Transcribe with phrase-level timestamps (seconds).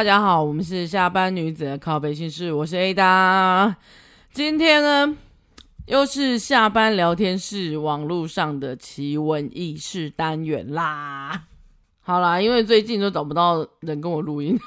[0.00, 3.74] 大家好，我们是下班女子的靠背心事，我是 Ada。
[4.32, 5.14] 今天呢，
[5.84, 11.42] 又是下班聊天室网络上的奇闻异事单元啦。
[12.00, 14.58] 好啦，因为最近都找不到人跟我录音，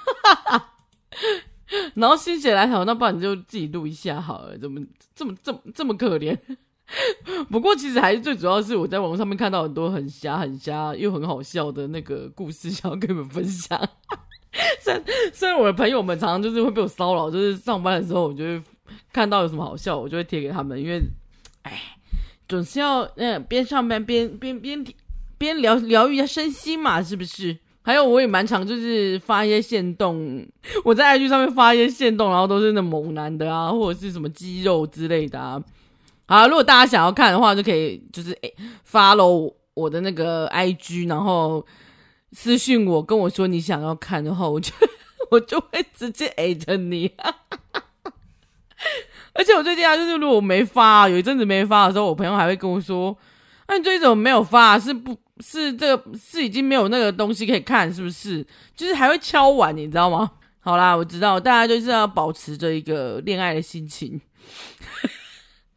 [1.95, 4.55] 然后心血来潮，那不然你就自己录一下好了。
[4.55, 4.79] 怎么
[5.15, 6.37] 这么这么这么可怜？
[7.49, 13.79] 不过其实还是最主要是我在网络上面看到很多很瞎很瞎又很好笑的那个故事，想要跟你们分享。
[14.79, 18.61] 虽然虽然我的朋友们常常就是会被我骚扰，就是上班的时候，我就会
[19.11, 21.01] 看到有什么好笑，我就会贴给他们，因为，
[21.63, 21.81] 哎，
[22.47, 24.85] 总是要嗯边上班边边边
[25.37, 27.57] 边疗疗愈一下身心嘛，是不是？
[27.81, 30.45] 还有我也蛮常就是发一些限动，
[30.85, 35.61] 我在 IG 上面发一些限动，然后都是那猛男的啊，或者是什么肌肉之类的啊。
[36.25, 38.51] 好，如果大家想要看的话，就可以就是哎
[38.89, 41.65] follow 我的那个 IG，然后。
[42.35, 44.71] 私信我跟我说你想要看的话，我就
[45.29, 47.11] 我就会直接艾特你。
[49.35, 53.15] 而且我最近啊，就是如果我没发，有一阵子没发的时候，我朋友还会跟我说
[53.69, 54.79] ：“那、你最近怎么没有发？
[54.79, 55.15] 是不？
[55.41, 58.43] 是这个是已经没有那个东西可以看，是不是？
[58.75, 64.19] 就是还会敲碗，你知道吗？”好啦，我知道大家就是要保持着一个恋爱的心情，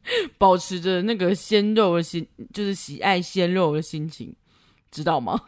[0.39, 4.35] 保持着那个鲜肉的心，就是喜爱鲜肉的心情，
[4.91, 5.41] 知道吗？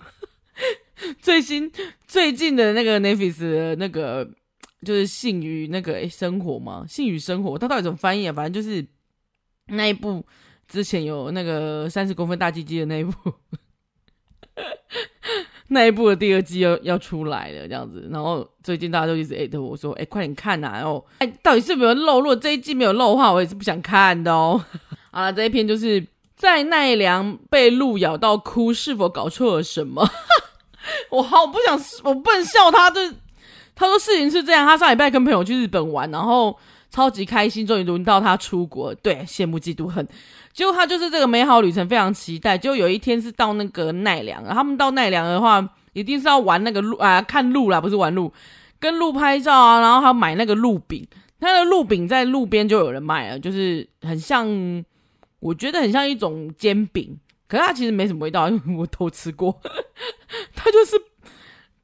[1.23, 1.70] 最新
[2.06, 4.28] 最近的那个 n e f i s 的那个
[4.84, 8.33] 就是性与那个诶生活嘛，性与生活，它到底怎么翻译啊？
[8.33, 8.84] 反正就是
[9.67, 10.27] 那一部
[10.67, 13.12] 之前有那个三十公分大鸡鸡的那一部，
[15.71, 18.09] 那一部的第二季要要出来了，这样子。
[18.11, 22.21] 然后最近大家都一直艾特我说：“哎，快点看呐！”然后哎，到底是没有漏？
[22.21, 24.65] 如果这一季没有漏的话，我也是不想看的哦。
[25.11, 30.09] 好 了，这一篇就是在奈良被鹿咬到哭，是否搞错了什么？
[31.11, 32.91] 我好不想，我不能笑他。
[32.91, 33.01] 就
[33.75, 36.57] 他说事情是这样，他上礼拜跟朋友去日本玩，然后
[36.91, 38.95] 超级开心，终于轮到他出国。
[38.95, 40.07] 对，羡慕嫉妒恨。
[40.59, 42.59] 结果他就是这个美好旅程非常期待。
[42.59, 48.33] 就有一天是到那个奈良，他们到奈良的话，一定是要玩那个鹿啊，看鹿啦，不是玩鹿，
[48.81, 51.07] 跟鹿拍照啊，然后还买那个鹿饼。
[51.39, 54.85] 他的鹿饼在路边就有人卖了，就是很像，
[55.39, 57.17] 我觉得很像一种煎饼。
[57.47, 59.61] 可是它其实没什么味道，因为我都吃过，
[60.57, 61.01] 它就是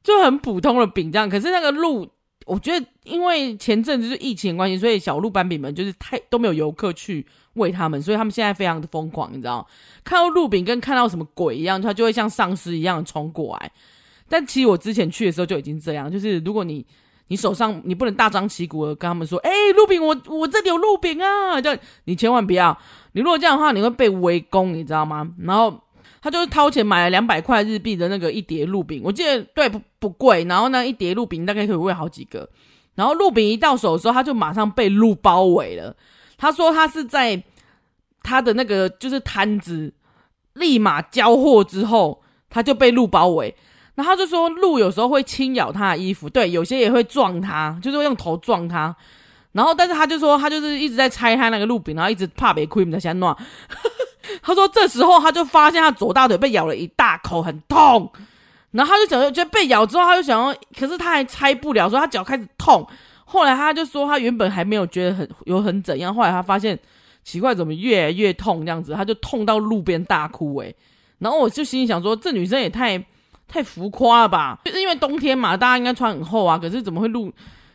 [0.03, 1.29] 就很普通的饼这样。
[1.29, 2.05] 可是那个鹿，
[2.45, 9.67] 我觉得因为前阵子是疫情关系，所以小鹿斑比们就是太都没有游客去喂他们，所以他们现在非常的疯狂，你知道？
[10.03, 13.71] 看到鹿饼跟看到什么鬼一样，它就会像丧尸一样冲过来。
[14.29, 16.85] 但其实我之前去的时候就已经这样，就是如果你
[17.27, 22.77] 你手上你不能大张旗鼓的跟他们说，哎、鹿饼，我我这里有鹿饼啊，就你千万不要。
[23.13, 25.27] 你如果这样的话，你会被围攻，你知道吗？
[25.39, 25.81] 然后
[26.21, 30.43] 他就是掏钱买了两百块日币的那个一叠鹿饼，我记得对不不贵。
[30.43, 32.49] 然后呢，一叠鹿饼大概可以喂好几个。
[32.95, 35.95] 然后鹿饼一到手的时候，他就马上被鹿包围了。
[36.37, 37.41] 他说他是在
[38.23, 39.93] 他的那个就是摊子
[40.53, 43.55] 立马交货之后，他就被鹿包围。
[43.95, 48.95] 然后他就说鹿有时候会轻咬他的衣服，对，有些也会撞他，就是用头撞他。
[49.53, 53.33] 然后，但是他就说，他就是一直在拆他那个鹿饼，然后一直怕被亏，在先弄。
[54.43, 58.11] 他说这时候他就发现他左大腿被咬了一大口，很痛。
[58.71, 62.85] 然后他就想，觉得被咬之后，他就想要，可是他还拆不了，说他脚开始痛。
[63.25, 66.79] 后来他就说，他原本还没有觉得很有很怎样，后来他发现
[67.23, 70.73] 奇怪，怎么越来越痛这样子，他就痛到路边大哭诶。
[71.17, 73.03] 然后我就心里想说，这女生也太
[73.47, 74.61] 太浮夸了吧？
[74.63, 77.29] 就是因为冬天嘛，大家应该穿很厚啊，可是怎么会路，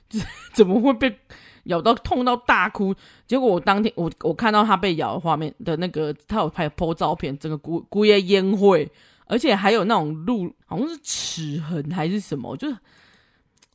[0.09, 1.15] 就是怎么会被？
[1.65, 2.93] 咬到痛到大哭，
[3.27, 8.91] 结果我当天我我看到他被咬的画面的那个，他有拍 po 照片，整个姑姑爷烟灰，
[9.27, 12.75] 而且还有那种鹿，好像是齿痕还是什么，就是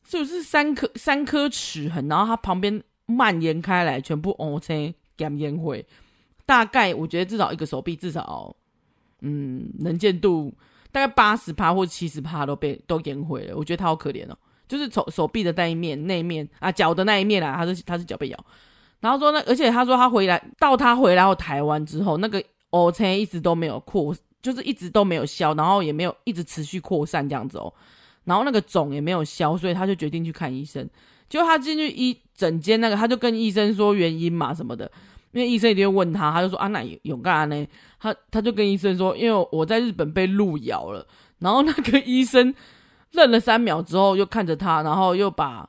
[0.08, 5.84] 就是三颗三颗齿痕，然后它旁边蔓延开来，全部 OK 减烟灰，
[6.44, 8.54] 大概我觉得至少一个手臂至少，
[9.20, 10.52] 嗯，能见度
[10.92, 14.36] 大概八十趴或七十趴都被都烟灰了，我觉得他好可怜哦。
[14.68, 18.44] 就是手手臂的那一面，那一面啊，脚的那一面啊，他是他是脚被咬，
[18.98, 24.12] 然后说那，而且他说他回来到他回来台湾之后，那个 O 称一直都没有扩，
[24.42, 27.72] 就是一直都没有消，然后也没有一直持续扩散这样子哦，
[28.26, 30.86] 然后那个肿也没有消，所以他就决定去看医生。
[31.30, 34.84] 就他进去医整间那个，他就跟医生说原因嘛什么的，
[35.32, 37.66] 因为医生一定会问他，他就说啊，那有干啥呢？
[37.98, 41.06] 他他就跟医生说，因为我在日本被鹿咬了，
[41.38, 42.54] 然后那个医生。
[43.12, 45.66] 愣了三秒之后，又看着他，然后又把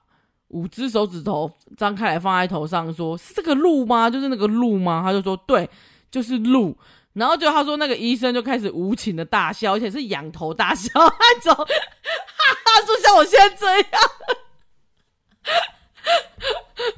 [0.50, 4.10] 五只手指头张开来放在头上，说：“是这个鹿吗？
[4.10, 5.70] 就是那个鹿吗？”他就说：“对，
[6.12, 6.76] 就是鹿。”
[7.14, 11.66] 然后就他说那个医生就开始无情的大笑，而且是仰头大笑那种，
[12.82, 13.86] 就像我现在这样。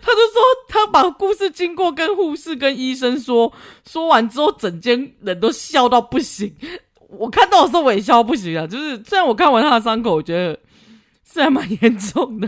[0.01, 3.51] 他就说他把故事经过跟护士跟医生说，
[3.87, 6.55] 说完之后，整间人都笑到不行。
[7.07, 10.59] 我看到的时候我也笑不行啊，就是虽然我看完他的伤口，我觉得
[11.25, 12.47] 是还蛮严重的，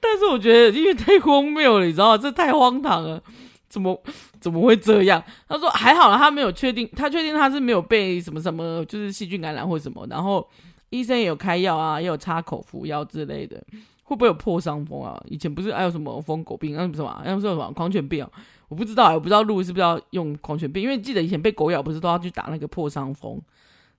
[0.00, 2.18] 但是我觉得因为太荒谬了，你知道吗？
[2.18, 3.20] 这太荒唐了，
[3.68, 4.00] 怎么
[4.40, 5.20] 怎么会这样？
[5.48, 10.06] 他说还好了，他没有确定，他确定他是没有被什么什么，就是细菌感染或什么。
[10.08, 10.48] 然后
[10.92, 13.60] 医生也有开药啊，也有插口服药之类的。
[14.04, 15.18] 会不会有破伤风啊？
[15.26, 18.26] 以前不是还有什么疯狗病，那什么，那什么狂犬病？
[18.68, 23.40] 我不知道，我不知道鹿是不是要用狂犬病，因为记得以前被狗咬不是都要去打那个破伤风，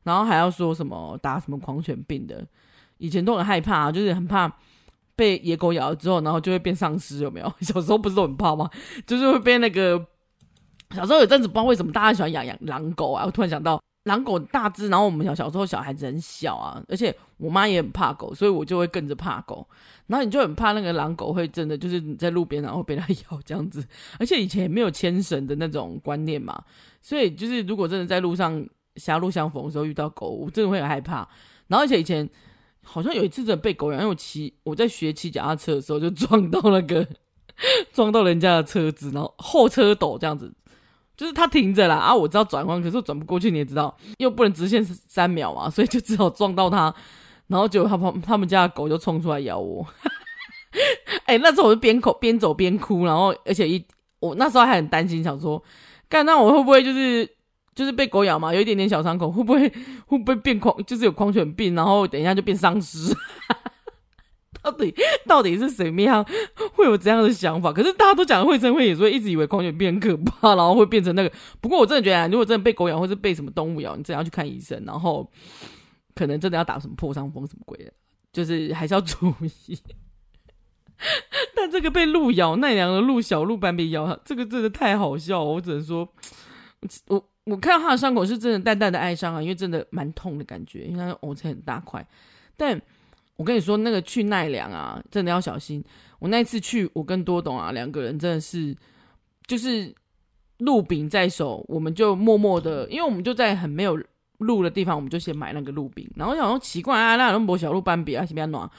[0.04, 2.46] 然后还要说什么打什么狂犬病的，
[3.00, 4.52] 以前都很害怕，就是很怕
[5.16, 7.52] 被野狗咬了之后，然后就会变丧尸，有没有？
[7.62, 8.70] 小时候不是都很怕吗？
[9.08, 10.06] 就是会被那个，
[10.92, 13.82] 小时候有阵子不知道为什么大家喜欢养养狼狗啊，我突然想到。
[14.04, 19.66] 狼狗大只，然后我们小小时候小孩子很小啊，而且我妈也很怕狗，所以我就会跟着怕狗。
[20.08, 23.82] 然后你就很怕那个狼狗会真的就是你在路边然后被它咬这样子，
[24.20, 26.62] 而且以前没有牵绳的那种观念嘛，
[27.02, 28.68] 所以就是如果真的在路上
[28.98, 31.28] 狭路相逢的时候遇到狗，我真的会很害怕。
[31.68, 32.30] 然后而且以前
[32.84, 37.08] 好像有一次真的被狗咬，因为我骑我在学骑脚踏车的时候就撞到那个
[37.94, 40.54] 撞到人家的车子，然后后车斗这样子。
[41.16, 42.14] 就是他停着啦啊！
[42.14, 46.94] 我知道转弯，可是我转不过去，你也知道，又不能直线三秒嘛，所以就只好撞到他，
[47.48, 49.86] 然后结果他旁他们家的狗就冲出来咬我。
[51.26, 53.86] 哎、那时候我就边口边走边哭，然后而且一
[54.20, 55.62] 我那时候还很担心，想说，
[56.10, 57.30] 干那我会不会就是
[57.76, 59.70] 就是被狗咬嘛，有一点点小伤口，会不会
[60.08, 63.16] 会不会变狂，就是有狂犬病，然后等一下就变丧尸。
[64.64, 64.96] 到底
[65.28, 66.26] 到底是什么样
[66.74, 67.74] 会有这样的想法？
[67.74, 71.32] 可是大家都讲会生会死，所以一直以为狂犬病可怕，然后会变成那个。
[71.60, 75.30] 不过我真的觉得，如果真的被狗咬，或是被什么动物咬，你真要去看医生，然后
[76.16, 77.92] 可能真的要打什么破伤风什么鬼的，
[78.32, 79.78] 就是还是要注意。
[81.54, 85.46] 但这个被鹿咬，奈良的鹿小鹿斑比咬，这个真的太好笑了。
[85.46, 86.08] 我只能说，
[87.08, 92.08] 我我看到他的伤口是真的淡淡的哀伤啊，因为真的蛮痛的感觉，因为他哦，这很大块，
[92.56, 92.82] 但。
[93.36, 95.84] 我跟你说，那个去奈良啊，真的要小心。
[96.20, 98.76] 我那次去，我跟多董啊两个人真的是，
[99.48, 99.94] 就是
[100.60, 104.00] 鹿饼在手，我们就默默的，因为我们就在很没有
[104.38, 106.10] 鹿的地方，我们就先买那个鹿饼。
[106.16, 108.70] 然后我想说奇怪啊，那种小鹿斑比啊，是不是暖？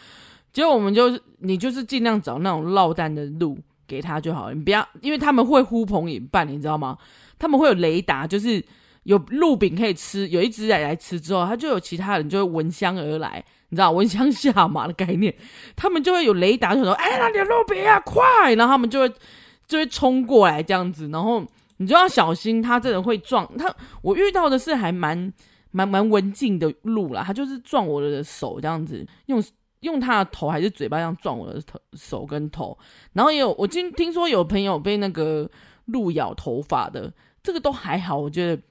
[0.53, 3.59] 结果我们就是你就是尽量找那种落单的鹿
[3.89, 6.97] 给他就好了，你不要，因为他们会呼朋引伴，你知道吗？
[7.39, 8.65] 他们会有雷达，就是
[9.03, 13.45] 有鹿饼可以吃，有一只来来吃之后，他就有其他人就会闻香而来。
[13.71, 15.35] 你知道闻香下马的概念，
[15.75, 19.09] 他们就会有雷达，就说：“哎，那里有鹿饼啊，快！”然后他们就会
[19.67, 21.45] 就会冲过来这样子，然后
[21.79, 23.75] 你就要小心，他真的会撞他。
[24.03, 25.33] 我遇到的是还蛮
[25.73, 29.43] 蛮蛮文静的鹿啦，他就是撞我的手这样子，用
[29.81, 32.77] 用他的头还是嘴巴这样撞我的头手跟头。
[33.13, 35.51] 然后也有我听听说有朋友被那个
[35.87, 37.13] 鹿咬头发的，
[37.43, 38.63] 这个都还好，我觉得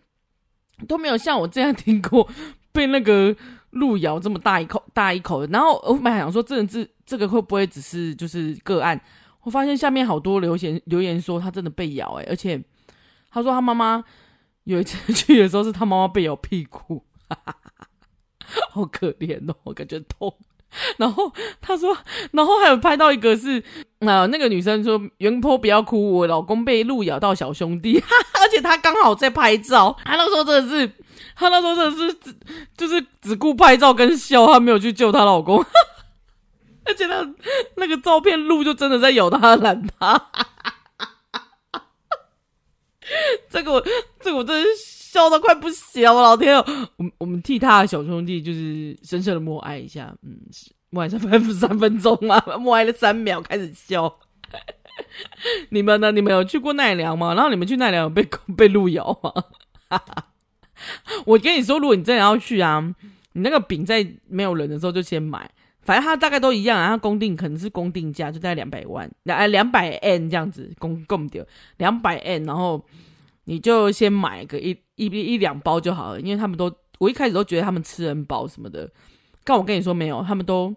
[0.88, 2.28] 都没有像我这样 听过
[2.74, 3.34] 被那个。
[3.76, 9.02] 鹿咬这么大一口大一口的，然后我本来想说，这这这个会不会只是就是个案？
[9.42, 12.64] 我发现下面好多留言留言说他真的被咬哎、而且
[13.32, 14.04] 他说他妈妈
[14.66, 17.88] 有一次去的时候是他妈妈被咬屁股，哈哈哈，
[18.70, 20.32] 好可怜哦，我感觉痛。
[20.98, 21.98] 然后他说，
[22.34, 23.58] 然后还有拍到一个是
[24.02, 30.94] 啊、那个女生说原 PO 不要哭，我老公被鹿咬到小兄弟，哈哈，而且他刚好在拍照，他那时候真的是。
[31.36, 32.36] 他那时候真的是只
[32.78, 35.60] 就是只顾拍照跟笑，他没有去救她老公，
[36.86, 37.28] 而且他
[37.78, 40.30] 那个照片鹿就真的在咬他的懒趴，
[43.50, 43.84] 这个我
[44.20, 46.58] 这个我真的笑到快不行了，我老天！
[46.98, 50.40] 我们我们替他的小兄弟就是深深的默哀一下，嗯，
[50.90, 54.20] 默哀三分三分钟嘛， 默哀了三秒开始笑。
[55.70, 56.12] 你们呢？
[56.12, 57.34] 你们有去过奈良吗？
[57.34, 59.32] 然后你们去奈良有被被鹿咬吗？
[59.90, 60.28] 哈哈
[61.26, 62.82] 我跟你说，如果你真的要去啊，
[63.34, 65.50] 你那个饼在没有人的时候就先买，
[65.82, 66.90] 反正它大概都一样啊。
[66.90, 71.46] 它公定可能是公定价，就在两百万，两两百 N 这样子，公共掉
[71.78, 72.86] 两百 N，然后
[73.46, 76.22] 你就先买个一一一两包就好了。
[76.22, 78.90] 因为他们都，我一开始都觉得他们吃很饱什么的，
[79.44, 80.76] 但我跟你说没有，他们都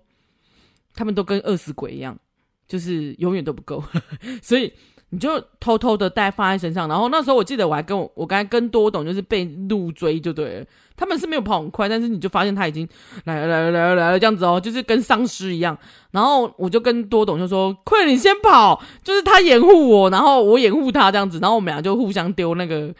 [0.94, 2.18] 他们都跟饿死鬼一样，
[2.66, 3.82] 就是永远都不够，
[4.42, 4.72] 所以。
[5.10, 12.86] 你就偷偷的带放在身上，然后那时候我记得我还跟我我刚才跟多董就是被路追就对了，他们是没有跑很快，但是你就发现他已经
[13.24, 15.78] 来了来了来了来了这样子哦，就是跟丧尸一样。
[16.10, 22.92] 然后我就跟多董就说：“快，你先跑！”就是他掩护我，然后我掩护他这样子，然后我们俩就互相丢那个，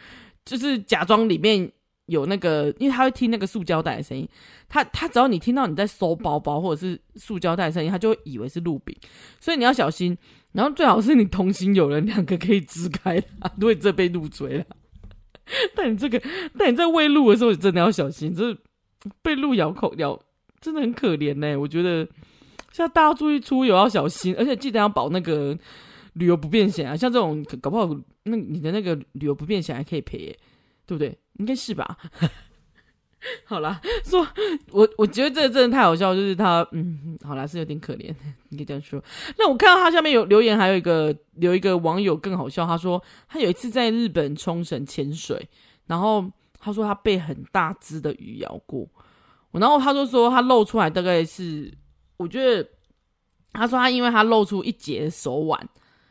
[0.45, 1.69] 就是假装里面
[2.07, 4.27] 有那个，因为他会听那个塑胶袋的声音，
[4.67, 8.93] 他他只要你听到你在收包包或者是塑胶袋的声音，他就会以为是鹿饼，
[9.39, 10.17] 所以你要小心。
[10.53, 14.65] 然后最好是你同行有人，两个可以支开他，如果你这被鹿追了。
[15.75, 16.21] 但你这个，
[16.57, 18.57] 但你在喂鹿的时候，你真的要小心，这
[19.21, 20.19] 被鹿咬口咬，
[20.59, 22.07] 真的很可怜呢、我觉得，
[22.71, 25.57] 像大家注意出游要小心，而且记得要保那个
[26.13, 26.97] 旅游不便险啊。
[26.97, 30.35] 像这种搞不好，那你的那个旅游不便险还可以赔、
[30.87, 31.15] 对不对？
[31.33, 31.97] 应该是吧。
[33.45, 34.25] 好啦，说，
[34.71, 38.13] 我我觉得这真的太好笑，就是他，嗯，好啦，是有点可怜，
[38.49, 39.03] 你可以这样说。
[39.37, 45.49] 那我看到他下面有留言，还有一个有一个网友更好笑，他说他有一次在日本冲绳潜水，
[45.87, 48.87] 然后他说他被很大只的鱼咬过，
[49.51, 51.73] 然后他就说他露出来大概是，
[52.17, 52.65] 我觉得
[53.51, 55.59] 他说他因为他露出一截手腕，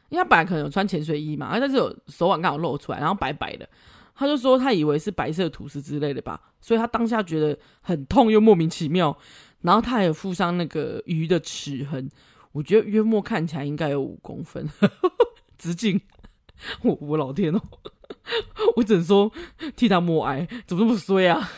[0.09, 3.67] 因为他本来可能有穿潜水衣嘛，但是有手腕刚好露出来，然后白白的。
[4.19, 9.17] 他就说他以为是白色吐司之类的吧，所以他当下觉得很痛又莫名其妙。
[9.63, 12.09] 然后他还有附上那个鱼的齿痕，
[12.53, 14.69] 我觉得约莫看起来应该有五公分
[15.59, 16.01] 直径。
[16.83, 17.61] 我我老天哦，
[18.77, 19.31] 我只能说
[19.75, 21.51] 替他默哀，怎么这么衰啊？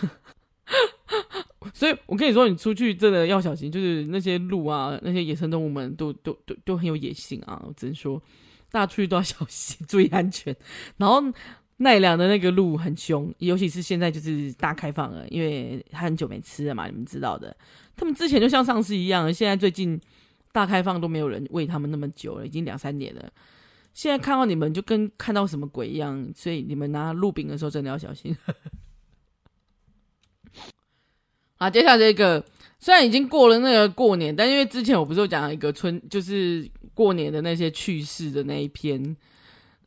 [1.74, 7.62] 所以我跟你说，你出去真的要小心，就是那些鹿啊，那些野生动物们都都都都很有野性啊。
[7.66, 8.20] 我只能说，
[8.70, 10.56] 大家出去都要小心， 注意安全。
[10.96, 11.22] 然后。
[11.80, 17.56] 奈良的那个鹿很凶，尤其是现在就是大开放了，因为他很久没吃了嘛，你们知道的。
[17.97, 20.00] 他们之前就像丧尸一样，现在最近
[20.50, 23.32] 大开放都没有人喂他们那么久了，已经两三年了。
[23.94, 28.37] 现在看到你们就跟看到什么鬼一样，所以你们拿鹿饼的时候真的要小心。
[31.54, 32.44] 好，接下来这个
[32.80, 39.16] 虽然已经过了那个过年，但因为之前我不是有讲一个春，就是过年的那些趣事的那一篇。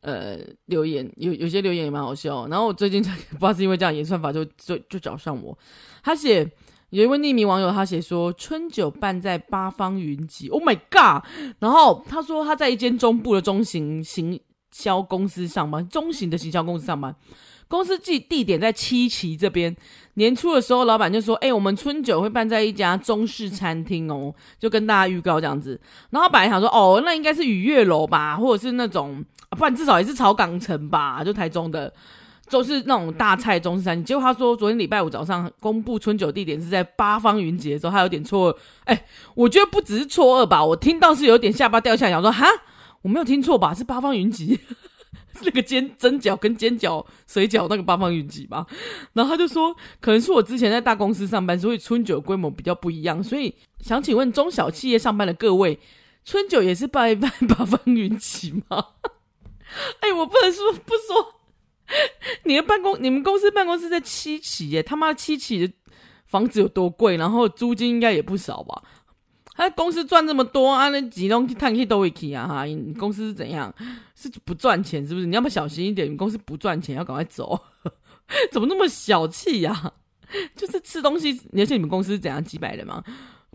[0.02, 3.02] 呃，留言有有些留言也蛮好笑，然后我最近
[3.38, 5.56] 不知道是因为这样演算法就就就找上我，
[6.02, 6.48] 他写
[6.90, 11.24] 有一位匿名网友，他写说春酒办在八方云集，Oh my god！
[11.58, 14.38] 然后他说他在一间中部的中型行
[14.72, 17.14] 销公司上班，中型的行销公司上班，
[17.68, 19.76] 公司地地点在七期这边。
[20.14, 31.92] 年初的时候，老板就说：“哎、我们春酒会办在一家中式餐厅哦，就跟大家预告这样子。”然后本来想说：“哦，那应该是雨月楼吧，或者是那种。”不然至少也是草港城吧，就台中的，
[32.48, 34.02] 就是那种大菜中式餐厅。
[34.02, 38.56] 结果他说昨天礼拜五早上公布春酒地点是在八方云集的时候，他有点错愕。
[38.84, 42.46] 哎、我觉得不只是错愕吧，我听到是有点下巴掉下来，想说哈，
[43.02, 43.74] 我没有听错吧？
[43.74, 44.58] 是八方云集，
[45.42, 48.66] 那个煎蒸饺跟煎饺水饺那个八方云集吧？
[49.12, 53.22] 然后他就说，可能是我之前在大公司上班，所以春酒规模比较不一样。
[53.22, 55.78] 所以想请问中小企业上班的各位，
[56.24, 58.86] 春酒也是拜一办八方云集吗？
[60.00, 61.34] 哎、我不能说不说，
[62.44, 65.72] 你的办公，你们公司办公室在七期耶，他妈七期的
[66.26, 67.16] 房子有多贵？
[67.16, 68.82] 然后租金应该也不少吧？
[69.54, 72.64] 他公司赚这么多啊，那几栋碳气都会起啊哈！
[72.64, 73.72] 你公司是怎样？
[74.14, 75.26] 是不赚钱是不是？
[75.26, 76.10] 你要不小心一点？
[76.10, 77.60] 你公司不赚钱，要赶快走。
[78.50, 79.92] 怎么那么小气呀、啊？
[80.56, 83.04] 就是吃东西，而且你们公司是怎样几百人吗？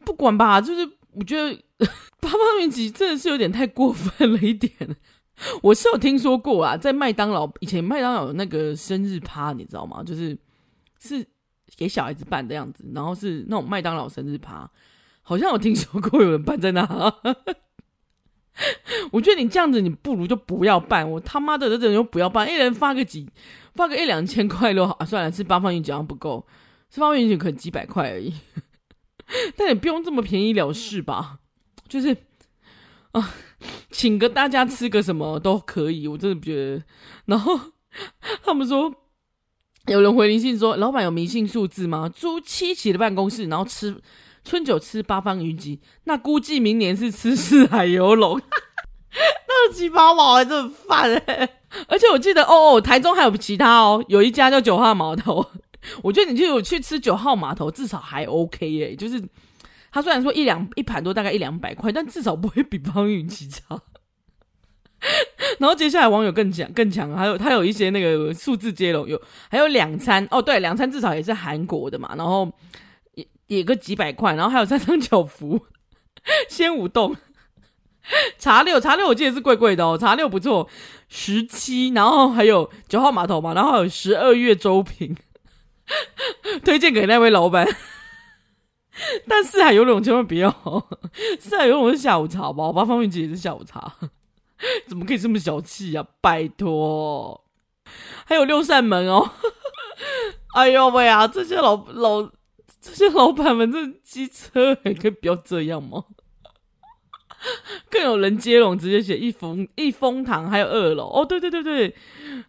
[0.06, 1.58] 不管吧，就是我觉得
[2.22, 4.72] 八方云集真的是有点太过分了一点。
[5.62, 10.04] 我是有听说过啊，在麦当劳以前麦当劳有那个生日趴，你知道吗？
[10.04, 10.38] 就是
[11.00, 11.25] 是
[11.75, 14.70] 给小孩子办的样子，然后是那种麦当劳生日趴，
[15.27, 16.88] 好像有听说过有人办在那。
[19.12, 21.12] 我觉得你这样子，你不如就不要办。
[21.12, 23.29] 我他妈的这种就不要办，一人发个几
[23.75, 26.48] 发个一两千块都好，算了，是八方云集好像不够，
[26.89, 28.34] 是八方云集可能几百块而已。
[29.57, 31.39] 但也不用这么便宜了事吧？
[31.89, 32.15] 就是
[33.12, 33.34] 啊。
[33.89, 36.84] 请个大家吃个什么都可以，我真的不觉得。
[37.25, 37.60] 然后
[38.43, 38.93] 他们说，
[39.88, 42.07] 有人回灵信说，老板有迷信数字吗？
[42.07, 44.00] 租七期的办公室，然后吃
[44.48, 48.42] 春酒吃八方云集，那估计明年是吃四海游龙。
[49.48, 51.50] 那鸡巴毛还真烦哎！
[51.88, 55.46] 而且我记得哦哦，台中还有其他哦，有一家叫九号码头。
[56.01, 59.22] 我觉得你就有去吃九号码头，至少还 OK 耶，就是。
[59.89, 63.82] 他虽然说一两一盘都大概一两百块，但至少不会比八方云集差。
[65.58, 72.48] 然后接下来网友更强更强，还有他有一些那个数字接龙，有还有两餐哦，对，两餐至少也是韩国的嘛，然后
[73.48, 75.66] 也个几百块，然后还有三张脚符、
[76.48, 77.16] 仙舞洞、
[78.38, 80.70] 茶六茶六，我记得是贵贵的哦，茶六不错，
[81.10, 85.16] 十七，然后还有九号码头嘛，然后还有十二月周平，
[86.63, 87.68] 推荐给那位老板。
[89.27, 90.50] 但四海游泳千万不要，
[91.39, 92.72] 四海游泳是下午茶吧？
[92.74, 93.94] 八方云集也是下午茶，
[94.88, 96.04] 怎么可以这么小气、啊？
[96.20, 97.46] 拜托，
[98.25, 99.30] 还有六扇门哦，
[100.56, 101.27] 哎呦喂啊！
[101.27, 102.27] 这些老老
[102.81, 106.05] 这些老板们，这机车还可以不要这样吗？
[107.89, 111.96] 更有人接龙，直接写一风一风堂，还有二楼哦，对对对对，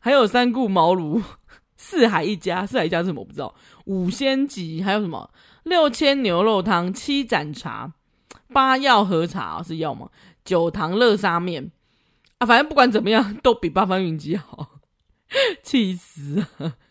[0.01, 1.23] 还有三顾茅庐，
[1.77, 3.55] 四海一家，四海一家是什么我不知道。
[3.85, 5.31] 五仙级还有什么？
[5.65, 7.93] 六千牛肉汤，七盏茶，
[8.53, 10.09] 八药和茶是药吗？
[10.45, 11.71] 九堂乐沙面
[12.39, 14.79] 啊，反正不管怎么样，都比八方云集好，
[15.63, 16.47] 气死！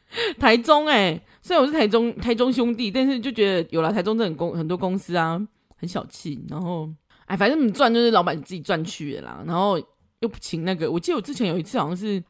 [0.39, 5.39] 台中哎、虽然我是台中台中兄弟，但是就觉得有了台中这种公很多公司啊，
[5.75, 6.89] 很小气，然后。
[7.25, 9.77] 哎，反正你赚就是老板自己赚去的啦，然后
[10.21, 10.89] 又不请那个。
[10.89, 12.23] 我记得我之前有一次好像是，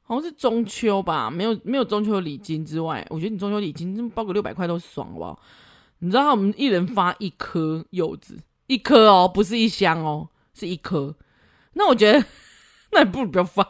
[0.00, 5.38] 好像是中秋吧，没有没有中秋礼金之外，我觉得你中秋礼金包个六百块都爽好不好？
[5.98, 8.38] 你知道我们一人发一颗柚子，
[8.68, 11.14] 一颗哦，不是一箱哦，是一颗。
[11.74, 12.24] 那我觉得，
[12.92, 13.64] 那你不如不要发，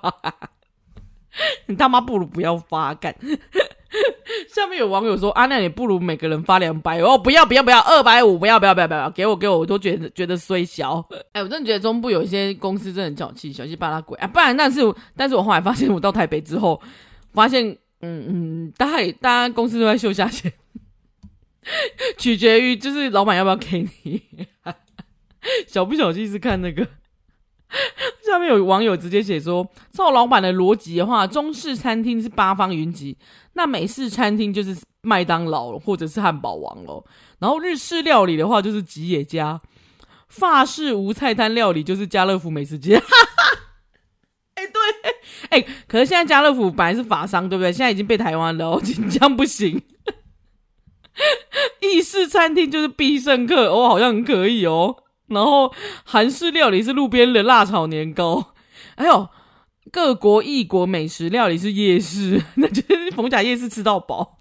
[1.66, 3.14] 你他妈不如不要发干。
[4.52, 11.02] 下面有网友说：“啊，那你不如每个人发两百哦，不要不要不要，二百五不要不要不要不要，给我给我，我都觉得觉得衰小。
[11.32, 14.26] 哎，我真的觉得中部有一些公司真的很小气，小气巴拉鬼啊！
[14.26, 14.80] 不然，但是
[15.16, 16.80] 但是我后来发现，我到台北之后，
[17.32, 17.66] 发现
[18.00, 20.52] 嗯嗯，大家大家公司都在秀下限，
[22.18, 24.22] 取决于就是老板要不要给你，
[25.66, 26.86] 小不小气是看那个。”
[28.36, 33.16] 下面有网友直接写说：“照老板的逻辑的话，中式餐厅是八方云集，
[33.54, 37.02] 那美式餐厅就是麦当劳或者是汉堡王喽。
[37.38, 39.58] 然后日式料理的话就是吉野家，
[40.28, 42.96] 法式无菜单料理就是家乐福美食街。
[44.54, 44.74] 哎对，
[45.48, 47.72] 哎、可是现在家乐福本来是法商，对不对？
[47.72, 49.80] 现在已经被台湾了哦，紧张不行。
[51.80, 55.72] 意式餐厅就是必胜客，哦，好像很可以哦。”然后
[56.04, 58.54] 韩式料理是路边的辣炒年糕，
[58.96, 59.28] 还有
[59.90, 64.38] 各国异国美食料理是夜市， 那就是逢甲夜市吃到饱。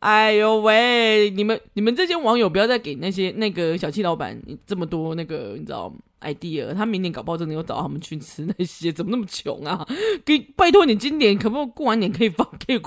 [0.00, 9.86] 哎呦喂，你们你们这些网友不要再给那些那个小气老板这么多那个你知道 idea，他明年搞不好真的又找他们去吃那些，怎么那么穷啊？
[10.24, 12.80] 给拜托你今年可不可以过完年可以放可以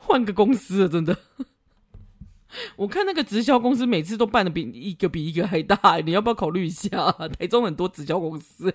[0.00, 0.88] 换个公司了？
[0.88, 1.16] 真的。
[2.76, 7.12] 我看那个直销公司每次都办的比一个比一个还大，你要不要考虑一下？
[7.38, 8.72] 台中很多直销公司。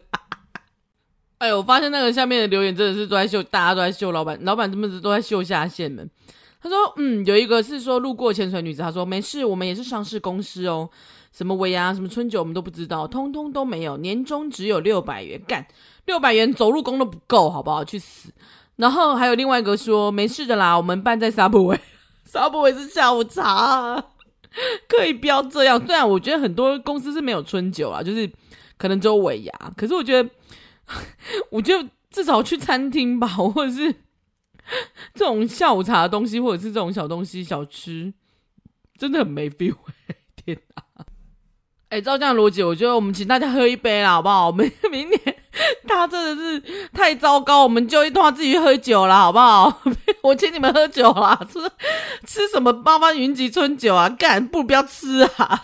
[1.40, 6.10] 哎呦，我发现那个下面的留言真的是都在秀，大家都在秀老板，老板怎么都在秀下限们。
[6.62, 10.90] 他说，嗯，有一个是说路过潜水女子，他说没事，我们也是上市公司哦，
[11.32, 15.66] 什么维啊、什么春酒我们都不知道，通通都没有，年终只有六百元，干
[16.06, 17.86] 六百元走路工都不够，好不好？
[17.86, 18.34] 去死！
[18.76, 21.80] 然后还有另外一个说没事的啦，我们办在 Subway。
[22.32, 24.06] 啥不会是下午茶啊？
[24.88, 25.84] 可以不要这样。
[25.86, 28.32] 虽然我觉得很多公司是没有春酒啊， 就是
[28.78, 29.54] 可能只有尾牙。
[29.76, 30.30] 可是我觉得，
[31.50, 33.94] 我觉得至少去餐厅吧，或者是
[35.16, 38.14] 这种下午茶的东西，或者是这种小东西小吃，
[38.98, 39.76] 真的很没 feel。
[40.36, 41.06] 天哪！
[41.90, 44.48] 哎、照这样逻辑，我觉得我们请大家喝一杯啦，好不好？
[44.48, 45.20] 我们明年
[45.88, 46.60] 他真的是
[46.94, 49.82] 太糟糕，我们就一定要自己喝酒了，好不好？
[50.24, 51.60] 我请你们喝酒啦，吃
[52.26, 54.10] 吃什么八方云集春酒啊？
[54.10, 55.64] 干，不如不要吃啊！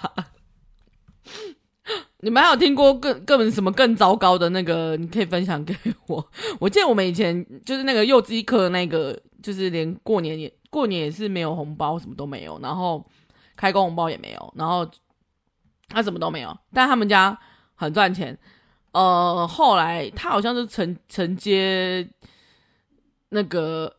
[2.22, 4.98] 你们还有听过更更什么更糟糕的那个？
[4.98, 5.76] 你可以分享给
[6.08, 6.28] 我。
[6.60, 13.06] 我记得我们以前就是那个幼稚一颗，那个就是连过年也过年也是没有红包，什么都没有，然后
[13.56, 14.90] 开工红包也没有，然后。
[15.88, 17.38] 他什么都没有，但他们家
[17.76, 18.36] 很赚钱。
[18.96, 22.08] 呃，后来他好像是承承接
[23.28, 23.94] 那个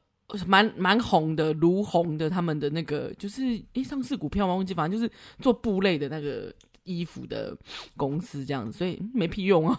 [0.47, 3.43] 蛮蛮红的卢红的他们的那个，就是
[3.75, 4.55] 诶上市股票吗？
[4.55, 6.51] 忘记，反正就是做布类的那个
[6.85, 7.55] 衣服的
[7.95, 9.79] 公司这样子，所以没屁用啊！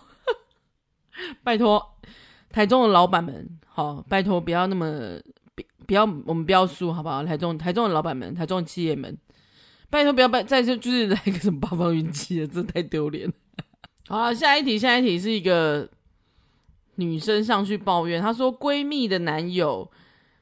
[1.43, 1.83] 拜托
[2.51, 5.19] 台中的老板们，好，拜托不要那么
[5.87, 7.23] 不要我们不要输好不好？
[7.23, 9.17] 台中台中的老板们，台中的企业们。
[9.89, 13.33] 拜托不要拜，再就就是来个什么八方云集的，真的太丢脸了。
[14.07, 15.87] 好，下一题，下一题是一个
[16.95, 19.89] 女生上去抱怨，她说闺蜜的男友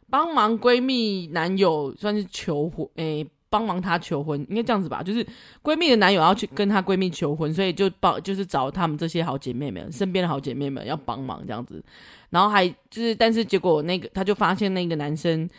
[0.10, 5.02] 帮忙闺蜜男友算是求婚，诶、帮忙她求婚，应该这样子吧？
[5.04, 5.26] 就是
[5.64, 11.84] 闺蜜的男友要去跟她闺蜜求婚，所以就帮就是找他们这些好姐妹们，身边的好姐妹们要帮忙这样子，
[12.30, 15.50] 然后还就是，但是结果那个她就发现那个男生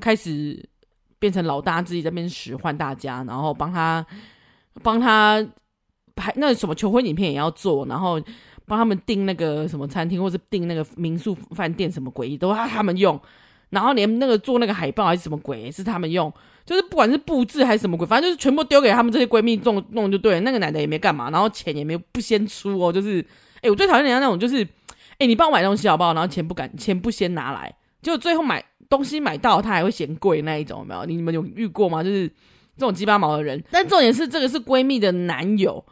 [0.00, 0.68] 开始。
[1.18, 4.04] 变成老大自己在边使唤大家，然后帮他
[4.82, 5.40] 帮他
[6.22, 8.20] 拍那什么求婚影片也要做，然后
[8.64, 13.20] 帮他们订那个什么餐厅或者订那个民宿饭店什么鬼都要他们用，
[13.70, 16.32] 然后连那个做那个海报还是什么鬼是他们用，
[16.64, 20.40] 就是不管是布置还是什么鬼，反正就是全部丢给他们这些闺蜜弄弄就对了。
[20.42, 23.24] 那个男的也没干嘛，然后钱也没有不先出哦，就是
[23.62, 24.64] 哎，我最讨厌人家那种就是
[25.18, 26.14] 哎，你帮我买东西好不好？
[26.14, 28.64] 然后钱不敢钱不先拿来，就最后买。
[28.88, 31.06] 东西买到他还会嫌贵那一种，有没有？
[31.06, 32.04] 你们有遇过吗？
[32.04, 32.28] 就是
[32.76, 33.58] 这种鸡巴毛的人。
[33.70, 35.82] 但重点是，这个是闺蜜的男友，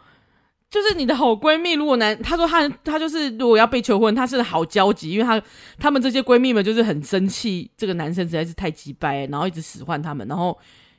[0.70, 1.72] 就是你的好闺蜜。
[1.72, 5.42] 如果男，她说她她就是如果要被求婚，她是好焦急，因为她
[5.78, 10.56] 她们这些闺蜜们就是很生气，这个男生实在是太鸡掰，然后一直使唤他们，然后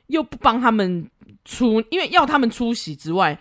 [0.08, 1.08] 又不帮他们
[1.44, 3.38] 出，因为要他们出席之外，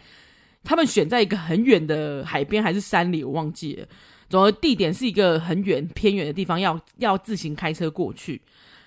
[0.63, 3.85] 他们选在一个很远的海边还是山里，我忘记了。
[4.29, 8.41] 总之，地点是一个很远偏远的地方，要要自行开车过去。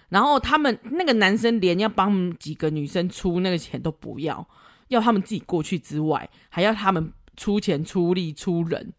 [0.09, 4.47] 然后他们那个男生连要帮几个女生出那个钱都不要，
[4.89, 8.93] 要他们自己过去之外，还要他们出钱出力出人，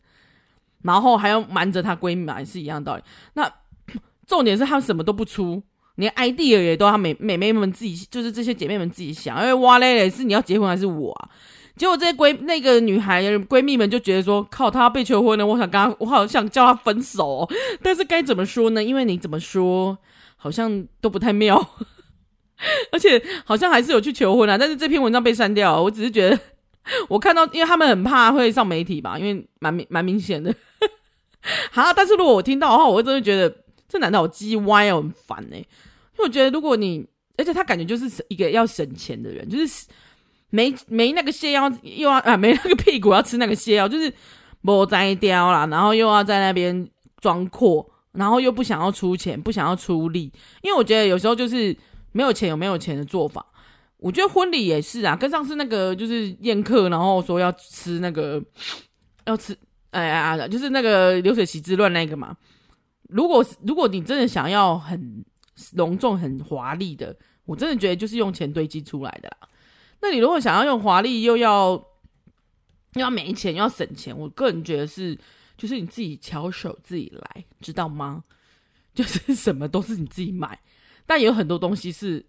[0.84, 3.04] 然后还要瞒着她闺蜜嘛，也是一样的道理。
[3.34, 3.52] 那
[4.28, 5.62] 重点是她什么都不出，
[5.96, 9.40] 连 idea 也都她美美眉们自己，就是这些姐妹们自己想。
[9.42, 11.30] 因为哇嘞嘞，是你要结婚还是我啊？
[11.76, 17.50] 结果这些闺那个女孩闺蜜们就觉得说，靠，她要被求婚了，我想跟她，我好想叫她分手哦，
[17.84, 18.82] 但是该怎么说呢？
[18.82, 19.98] 因为你怎么说，
[20.38, 21.62] 好像都不太妙，
[22.94, 24.58] 而且好像还是有去求婚啊。
[24.58, 26.40] 但是这篇文章被删掉，我只是觉得
[27.10, 30.54] 我看到，因为他们很怕会上媒体吧，因为蛮明蛮明显的。
[31.72, 35.58] 好，但是如果我听到的话，我会真的觉得这男的好鸡歪哦，很烦哎。
[35.58, 37.06] 因为我觉得如果你，
[37.38, 39.86] 而且他感觉就是一个要省钱的人，就是。
[40.52, 44.14] 没没那个泻药，又要啊没那个屁股要吃那个泻药，就是
[44.62, 46.88] 不摘掉啦，然后又要在那边
[47.20, 51.76] 装阔，然后又不想要出钱，不想要出力， 因为我觉得有时候就是
[52.14, 53.46] 没有钱有没有钱的做法。
[54.06, 58.40] 我觉得婚礼也是啊，跟上次那个就是宴客，然后说要吃那个
[59.26, 59.58] 要吃
[59.90, 62.38] 哎呀，就是那个流水席之乱那个嘛。
[63.10, 65.26] 如果如果你真的想要很
[65.74, 69.50] 隆重、很华丽的，我真的觉得就是用钱堆积出来的啦。
[70.00, 71.72] 那你如果想要用华丽，又要
[72.94, 75.18] 又要没钱，又要省钱，我个人觉得是，
[75.58, 78.24] 就是你自己巧手自己来，知道吗？
[78.94, 80.60] 就是什么都是你自己买，
[81.08, 82.24] 但有很多东西是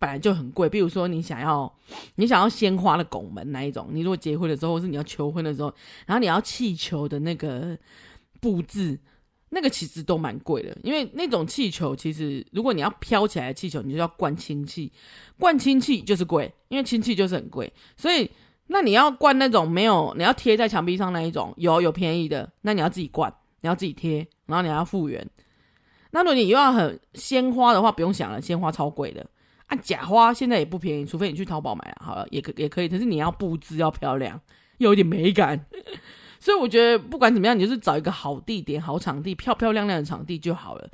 [0.00, 1.72] 本来就很贵，比如说你想要
[2.16, 5.72] 你想要鲜花的拱门那一种，你如果结婚的时候，或是你要求婚的时候，
[6.06, 7.78] 然后你要气球的那个
[8.40, 8.98] 布置。
[9.52, 14.92] 那个其实都蛮贵的，因为那种气球其实，如果你要飘起来的气球，你就要灌氢气，
[15.40, 17.72] 灌氢气就是贵，因为氢气就是很贵。
[17.96, 18.30] 所以，
[18.68, 23.28] 那你要灌那种没有，你要贴在墙壁上那一种，有有便宜的，那你要自己灌，
[23.60, 25.28] 你要自己贴，然后你要复原。
[26.12, 29.28] 那如果你又要很鲜花的话，不用想了，鲜花超贵的
[29.70, 29.76] 啊。
[29.82, 34.40] 假花现在也不便宜，除非你去淘宝买，好了，也可也可以，可是你要布置要漂亮，
[34.78, 35.66] 又有点美感。
[36.38, 40.90] 所以我觉得不管怎么样，你就是找一个好地点、好场地、漂漂亮亮的场地就好了。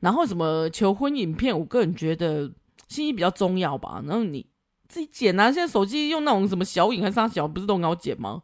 [0.00, 2.52] 然后什么求婚影片，我个人觉得
[2.86, 4.02] 心意比较重要吧。
[4.06, 4.46] 然后你
[4.88, 8.42] 自己剪啊，现在手机用那种什么小影还是啥小，不是都很好剪吗？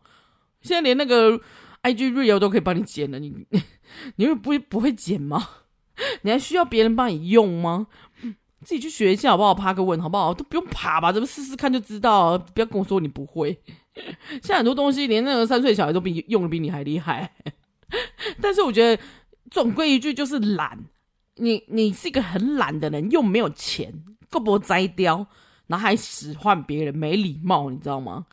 [0.63, 1.39] 现在连那个
[1.83, 3.47] IG Reel 都可以帮你剪了，你
[4.17, 5.47] 你会不会不会剪吗？
[6.23, 7.87] 你还需要别人帮你用吗？
[8.65, 9.55] 自己去学一下好不好？
[9.55, 10.33] 爬个问好不好？
[10.35, 12.37] 都不用爬吧，怎么试试看就知道。
[12.39, 13.57] 不要跟我说你不会。
[14.31, 17.33] 现在很多东西，连那个三岁小孩都比用的比你还厉害。
[18.41, 19.03] 但是我觉得
[19.51, 20.79] 总归一句就是懒。
[21.37, 23.93] 你你是一个很懒的人，又没有钱，
[24.31, 25.27] 够不摘雕，
[25.67, 28.27] 然后还使唤别人，没礼貌，你知道吗？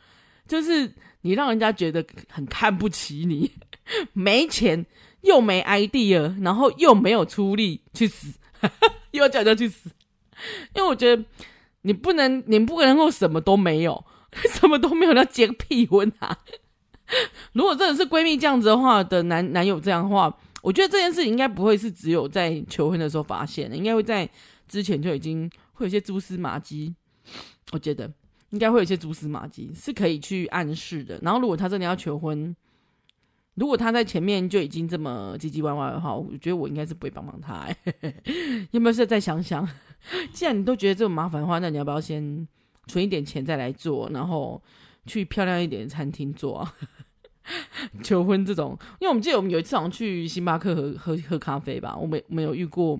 [0.46, 0.92] 就是
[1.22, 3.50] 你让人家觉得很看不起你，
[4.12, 4.86] 没钱
[5.22, 8.38] 又没 idea，然后又没有出力，去死！
[9.10, 9.90] 又要叫人家去死。
[10.74, 11.24] 因为我觉得
[11.82, 14.04] 你不能，你不能够什么都没有。
[14.48, 16.34] 什么都没有，要结个屁婚啊！
[17.52, 24.26] 如果真的是闺蜜这样子的话的男男友这样的话，我觉得这件事应该不会是只有在求婚的时候发现的，应该会在
[24.66, 26.94] 之前就已经会有一些蛛丝马迹。
[27.72, 28.10] 我觉得
[28.52, 31.20] 应该会有一些蛛丝马迹是可以去暗示的。
[31.20, 32.56] 然后如果他真的要求婚，
[33.54, 37.68] 如果他在前面就已经这么唧唧歪歪的话，我觉得我应该是不会帮帮他。
[38.72, 39.68] 要不要再想想？
[40.32, 42.46] 既然你都觉得这么麻烦的话，那你要不要先？
[42.88, 44.60] 存一点钱再来做，然后
[45.06, 46.74] 去漂亮一点的餐厅做啊。
[48.02, 52.98] 求婚这种，因为我们记得我们有一次好像去星巴克喝喝喝咖啡吧，我们没有遇过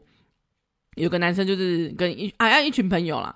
[0.94, 3.34] 有个男生就是跟一哎一群朋友啦，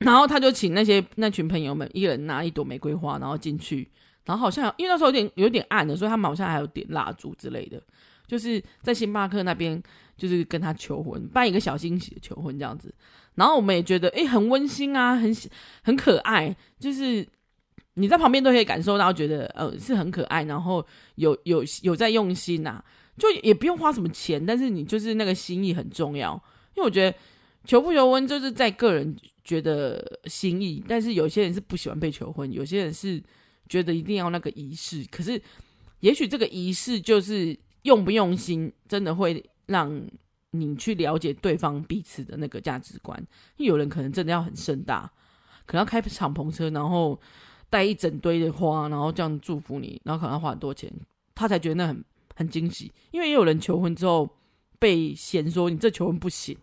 [0.00, 3.88] 然后他就请那些那群朋友们一人拿一朵玫瑰花，然后进去，
[4.26, 7.80] 然后好像因为那时候有点有点暗的，所以他们好像还有点蜡烛之类的，
[8.26, 9.82] 就是在星巴克那边
[10.18, 12.92] 就是跟他求婚，办一个小惊喜求婚这样子。
[13.36, 15.34] 然后我们也觉得，诶，很温馨啊，很
[15.82, 17.26] 很可爱，就是
[17.94, 20.84] 你在旁边都可以感受到，觉得呃是很可爱，然后
[21.16, 22.84] 有有有在用心呐、啊，
[23.18, 26.32] 就也不用花什么钱，但是你就是那个心意很重要。
[26.74, 27.16] 因为我觉得
[27.64, 33.22] 求不求婚就是在个人觉得心意，但是有些人是不喜欢被求婚，有些人是
[33.68, 35.04] 觉得一定要那个仪式。
[35.10, 35.40] 可是
[36.00, 40.08] 也许这个仪式就是用不用心，真的会让。
[40.52, 43.18] 你去了解对方彼此的那个价值观。
[43.58, 45.10] 因为有人可能真的要很盛大，
[45.66, 47.20] 可能要开敞篷车，然后
[47.68, 50.90] 带一整堆的花，然后这样祝福你，然后可能要花很多钱，
[51.34, 52.02] 他才觉得那很
[52.34, 52.90] 很惊喜。
[53.10, 54.26] 因为也有人求婚之后
[54.78, 56.56] 被嫌说你这求婚不行，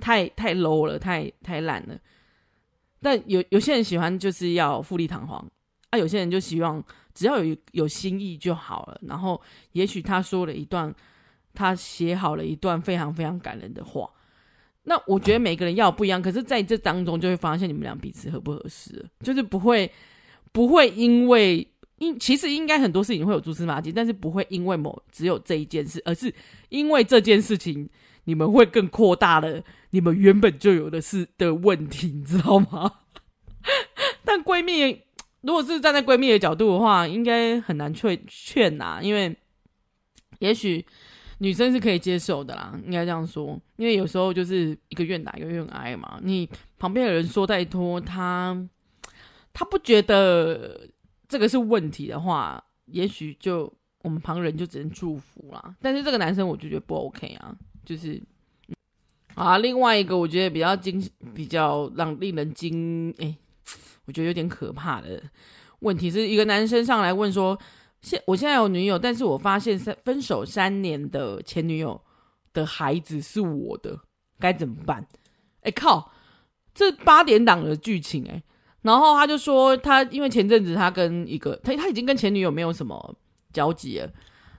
[0.00, 1.96] 太太 low 了，太太烂了。
[3.00, 5.48] 但有有些人喜欢就是要富丽堂皇，
[5.94, 6.82] 啊，有些人就希望
[7.14, 9.00] 只要有有心意就好了。
[9.06, 9.40] 然后
[9.72, 10.94] 也许他说了一段，
[11.54, 14.08] 他写好了一段非常非常感人的话。
[14.82, 19.90] 那我觉得每个人要不一样，可是在这当中就会发现你们俩彼此合不合适，就是不会
[20.52, 21.66] 不会因为
[21.98, 26.34] 因其实应该很多事情会有蛛丝马迹，但是不会因为某只有这一件事，而是
[26.68, 27.88] 因为这件事情。
[28.26, 32.90] 你们会更扩大了你们原本就有的事的问题，你知道吗？
[34.24, 35.02] 但闺蜜
[35.46, 39.36] 如果是站在闺蜜的角度的话，应该很难劝劝呐，因为
[40.38, 40.84] 也许
[41.38, 43.60] 女生是可以接受的啦，应该这样说。
[43.76, 48.56] 因为有时候就是一个愿打一个愿挨嘛，你旁边的人说拜托他，
[49.52, 50.88] 他不觉得
[51.28, 55.76] 这个是问题的话，也许就我们旁人就只能祝福啦。
[55.80, 57.54] 但是这个男生我就觉得不 OK 啊。
[57.84, 58.18] 就是
[59.34, 63.36] 啊，另外一个我觉得比较惊，比较让令人惊，哎、
[64.06, 65.22] 我觉得有点可怕的
[65.80, 67.58] 问题是一个男生上来问说：
[68.02, 72.00] 现我现在有女友，但是我发现三分手三年的前女友
[72.52, 73.98] 的孩子是我的，
[74.38, 75.06] 该怎么办？
[75.62, 76.12] 哎、靠，
[76.74, 78.42] 这八点档的剧情哎、
[78.82, 83.16] 然后他就说他因为前阵子他跟一个他他已经跟前女友没有什么
[83.52, 84.10] 交集了。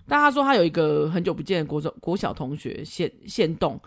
[0.07, 3.79] 但他说他有一个很久不见的国中国小同学现现动，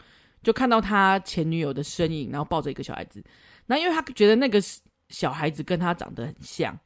[0.43, 3.23] 就看到他前女友的身影，然后抱着一个小孩子。
[3.67, 4.61] 那因为他觉得那个
[5.09, 6.79] 小孩子跟他长得很像，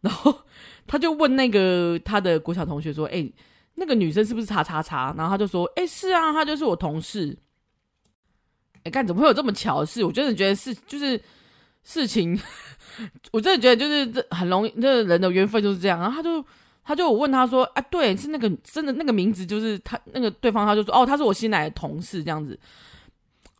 [0.00, 0.34] 然后
[0.86, 3.30] 他就问那个他的国小同学说：“哎、
[3.74, 7.36] 那个女生是不是叉叉叉？”然后他就说：“哎、是啊，她就是我同事。”
[8.84, 10.02] 哎，干怎么会有这么巧的事？
[10.04, 11.20] 我真的觉得是就是
[11.84, 12.38] 事情，
[13.32, 16.00] 我真的觉得就是这很容易，这人的缘分就是这样。
[16.00, 16.44] 然后他就。
[16.82, 22.58] 他就问他说：“啊，对，是那个真的那个名字，就是他那个对方，他就说哦，他是我新来的同事这样子。”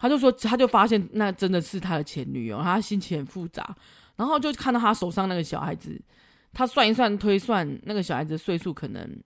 [0.01, 3.77] 他就说，他就发现那真的是他的前女友，他心情很复杂。
[4.17, 5.97] 然后就看到他手上那个小孩子，
[6.53, 9.23] 他算一算推算，那个小孩子的岁数可能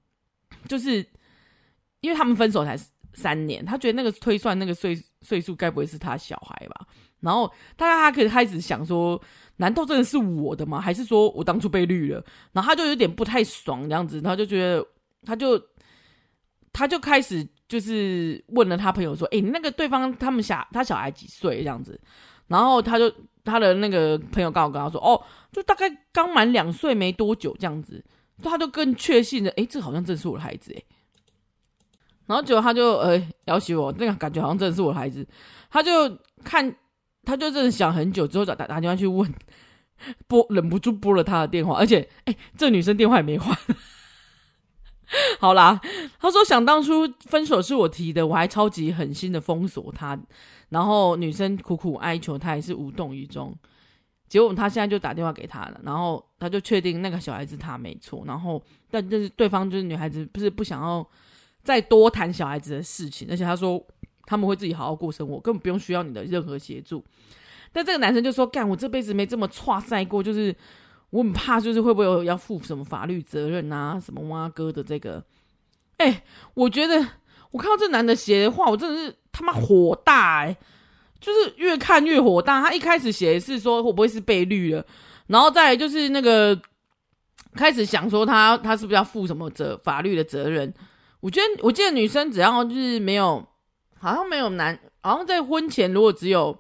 [0.69, 0.97] 就是
[2.01, 2.79] 因为他们分手才
[3.15, 6.87] 三年，他觉得那个推算那个岁岁数该不会是他小孩吧？
[7.21, 9.19] 然后大家他可以开始想说。
[9.59, 10.81] 难道真的是我的吗？
[10.81, 12.21] 还是说我当初被绿了？
[12.51, 14.85] 然后他就有点不太爽这样子，他就觉得，
[15.25, 15.57] 他就
[16.73, 22.01] 他就开始就是问了他朋友说：“诶，那个对方他们小他小孩几岁这样子？”
[22.49, 25.21] 然后他就他的那个朋友刚好跟他说：“哦，
[25.53, 28.05] 就大概刚满两岁没多久这样子。”
[28.43, 30.85] 他就更确信了：“诶，这好像真是我的孩子诶。”
[32.27, 35.27] 然后结果他就呃要挟我，那个感觉好像真的是我的孩子，
[35.71, 36.75] 他就看。
[37.27, 39.33] 他就真的想很久之后，打打电话去问，
[40.27, 43.57] 拨忍不住拨了他的电话，而且，哎、这女生电话也没换。
[45.41, 45.81] 好啦，
[46.19, 50.19] 他说想当初分手是我提的，我还超级狠心的封锁他，
[50.71, 53.55] 然后女生苦苦哀求他，也是无动于衷。
[54.29, 61.07] 结果他现在就打电话给他了，然后他就确定那个小孩子他没错，然后但就是对方就是女孩子，不是不想要
[61.63, 63.85] 再多谈小孩子的事情，而且他说。
[64.27, 67.05] 他们会自己好好过生活，根本不用需要你的任何协助。
[67.71, 70.57] 但这个男生就说：“干，我这辈子没这么挫赛过，就是
[71.15, 74.01] 我很怕，就是会不会有要负什么法律责任啊？
[74.05, 75.23] 什么挖哥的这个？
[75.99, 76.25] 哎、
[76.55, 76.97] 我觉得
[77.53, 80.57] 我看到这男的写的话，我真的是他妈火大哎、
[81.21, 82.61] 就是越看越火大。
[82.61, 84.85] 他一开始写的是说会不会是被绿了，
[85.29, 86.61] 然后再来就是那个
[87.53, 90.75] 开始想说他他是不是要负什么责法律的责任？
[91.21, 93.47] 我觉得我记得女生只要就是没有。”
[93.97, 96.55] 好像没有男，好像在婚前如果只有，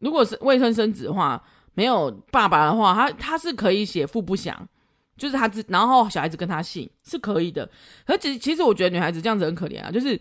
[0.00, 1.42] 如果是未婚生子的话，
[1.74, 4.68] 没有爸爸的话，他他是可以写父不详，
[5.16, 7.68] 就是他自，然后小孩子跟他姓是可以的。
[8.06, 10.20] 而其实其实我觉得女孩子这样子很可怜啊，就是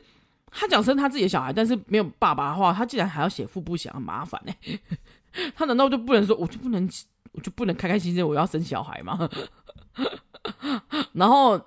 [0.50, 4.80] 他讲生他自己的小孩，但是没有爸爸的话，他竟然还要写父不详，很麻烦呢、欸。
[5.56, 6.90] 他难道就不能说，我就不能，
[7.32, 9.30] 我就不能开开心心我要生小孩吗？
[11.14, 11.60] 然后，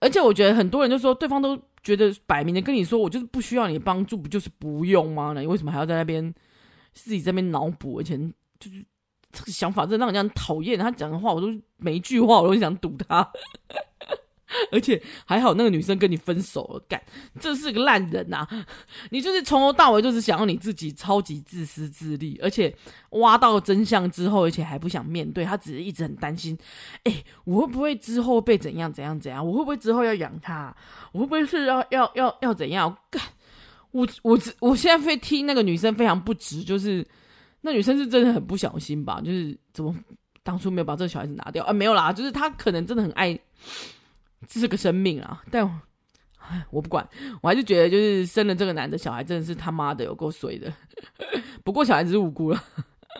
[0.00, 1.60] 而且我觉得很多人就说对方都。
[1.82, 5.32] 觉得摆明的跟你说，我就是不需要你的帮助，不就是不用吗？
[5.34, 6.22] 你为什么还要在那边
[6.92, 7.96] 自己在那边脑补？
[8.00, 8.20] 而且
[8.60, 8.84] 就是
[9.32, 10.78] 这个想法，真的让人家讨厌。
[10.78, 13.28] 他讲的话，我都每一句话我都想堵他。
[14.72, 17.00] 而且还好，那个女生跟你分手了，干，
[17.38, 18.66] 这是个烂人呐、啊！
[19.10, 22.74] 你就是从头到尾就是想要你自己超级自私自利，而且
[23.10, 26.58] 挖到真相之后，而且还不想面对，他只是一直很担心，
[27.04, 29.46] 哎、我会不会之后被怎样怎样怎样？
[29.46, 30.76] 我会不会之后要养他？
[31.12, 32.92] 我会不会是要要要要怎样？
[33.08, 33.22] 干，
[33.92, 37.06] 我我我现在非替那个女生非常不值，就是
[37.62, 39.20] 那女生是真的很不小心吧？
[39.20, 39.94] 就是怎么
[40.42, 41.72] 当初没有把这个小孩子拿掉啊？
[41.72, 43.38] 没有啦，就是她可能真的很爱
[44.48, 45.72] 这个生命啊，但我，
[46.70, 47.06] 我不管，
[47.42, 50.72] 我还是觉得就是生了这个男的小孩真的是他妈的有够水的。
[51.62, 52.64] 不过小孩子是无辜了，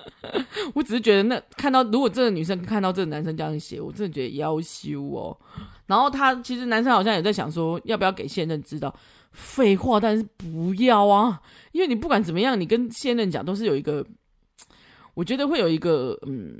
[0.74, 5.37] 我只是觉得那看到如果这个女生看到这个男生这样写，我真的觉得要羞哦。
[5.87, 8.94] 然后他其实男生好像也在想说，要不要给现任知道？
[9.33, 11.40] 废话，但是不要啊！
[11.70, 14.05] 因为你不管怎么样，你跟现任讲都是有一个，
[15.20, 16.59] 我觉得会有一个嗯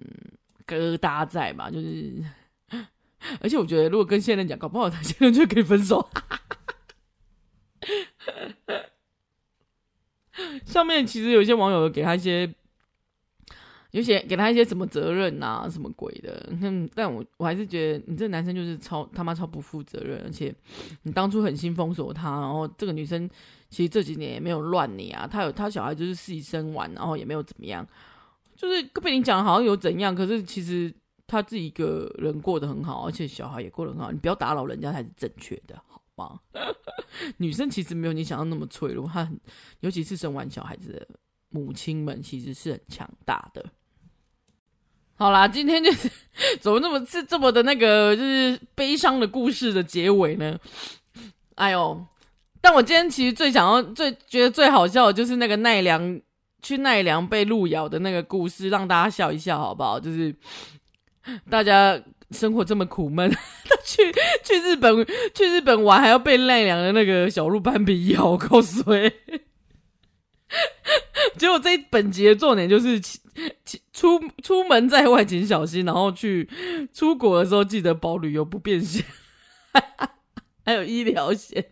[0.67, 1.71] 疙瘩在吧？
[1.71, 2.23] 就是，
[3.41, 6.07] 而且我觉得如果跟现任讲，搞不好他现任就可以分手。
[10.67, 12.55] 上面其实有一些网友给他一些。
[13.93, 16.49] 有些给他一些什么责任啊，什么鬼的？
[16.63, 20.55] 嗯，但我我还是觉得你这个男生就是超他妈超不负责任，而且
[21.03, 23.29] 你当初狠心封锁他，然后这个女生
[23.69, 27.85] 其实这几年也没有乱你啊，他有他小孩就是自己生完，然后也没有怎么样，
[28.61, 30.93] 就是被你讲好像有怎样，可是其实
[31.27, 36.39] 他自己一个人过得很好，而且小孩也过得很好，你不要打扰人家才是正确的，好吗？
[37.39, 39.41] 女生其实没有你想象那么脆弱，她很，
[39.81, 41.09] 尤其是生完小孩子的
[41.49, 43.65] 母亲们其实是很强大的。
[45.15, 46.11] 好啦，今天就是
[46.61, 50.59] 怎么那么是这么的那个，就是悲伤的故事的结尾呢？
[51.55, 52.07] 哎呦！
[52.63, 56.21] 但我今天其实最想要、最觉得最好笑的就是那个奈良
[56.63, 59.99] 去奈良被鹿咬的那个故事，让大家笑一笑，好不好？
[59.99, 60.35] 就是
[61.51, 63.31] 大家生活这么苦闷，
[63.85, 64.13] 去
[64.45, 69.13] 去日本去日本玩还要被奈良的那个小鹿斑比咬，口水。
[71.37, 73.01] 结果这一本集的重点就是
[73.93, 76.49] 出出门在外请小心，然后去
[76.93, 79.05] 出国的时候记得保旅游不便险，
[80.67, 81.67] 还有医疗险，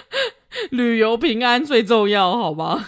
[0.70, 2.86] 旅游平安最重要，好吗？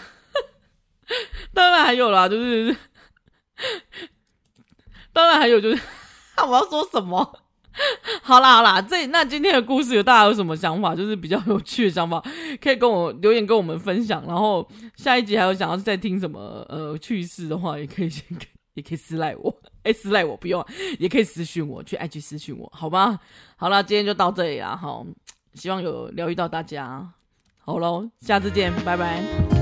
[1.77, 2.75] 当然还有啦，就是
[5.13, 5.83] 当然还有就是，
[6.49, 7.39] 我要说什么？
[8.23, 10.97] 好啦好啦，这那今天的故事有大家有什么想法？
[10.97, 12.23] 就是比较有趣的想法，
[12.63, 14.25] 可以跟我留言跟我们分享。
[14.27, 18.25] 然后下一集还有想要再听什么呃趣事的话，也可以先
[18.73, 20.65] 也可以私赖我，哎私赖我不用，
[20.99, 23.21] 也可以私讯我去 IG 私讯我，好吗？
[23.57, 25.07] 好啦，今天就到这里啦，好，
[25.53, 27.13] 希望有疗愈到大家。
[27.59, 29.56] 好喽，下次见，拜拜。